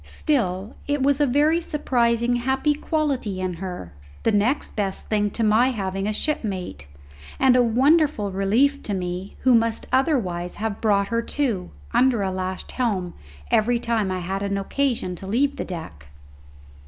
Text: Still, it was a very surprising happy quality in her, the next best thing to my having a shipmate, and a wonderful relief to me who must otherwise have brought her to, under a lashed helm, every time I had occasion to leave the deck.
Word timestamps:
Still, 0.03 0.73
it 0.87 1.03
was 1.03 1.21
a 1.21 1.27
very 1.27 1.61
surprising 1.61 2.37
happy 2.37 2.73
quality 2.73 3.39
in 3.39 3.53
her, 3.61 3.93
the 4.23 4.31
next 4.31 4.75
best 4.75 5.09
thing 5.09 5.29
to 5.29 5.43
my 5.43 5.69
having 5.69 6.07
a 6.07 6.11
shipmate, 6.11 6.87
and 7.39 7.55
a 7.55 7.61
wonderful 7.61 8.31
relief 8.31 8.81
to 8.81 8.95
me 8.95 9.35
who 9.41 9.53
must 9.53 9.85
otherwise 9.93 10.55
have 10.55 10.81
brought 10.81 11.09
her 11.09 11.21
to, 11.21 11.69
under 11.93 12.23
a 12.23 12.31
lashed 12.31 12.71
helm, 12.71 13.13
every 13.51 13.77
time 13.77 14.09
I 14.09 14.21
had 14.21 14.41
occasion 14.41 15.13
to 15.17 15.27
leave 15.27 15.57
the 15.57 15.65
deck. 15.65 16.07